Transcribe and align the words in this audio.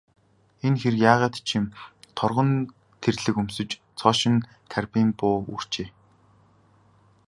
Энэ 0.65 0.79
хэр 0.81 0.95
яагаад 1.11 1.35
ч 1.45 1.47
юм 1.59 1.65
бэ, 1.71 1.77
торгон 2.17 2.49
тэрлэг 3.01 3.35
өмсөж, 3.41 3.69
цоо 3.99 4.13
шинэ 4.19 4.45
карбин 4.71 5.09
буу 5.19 5.37
үүрчээ. 5.53 5.89